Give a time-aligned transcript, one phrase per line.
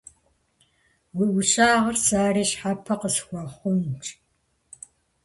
[1.17, 4.05] Уи Ӏущыгъэр сэри щхьэпэ къысхуэхъунщ.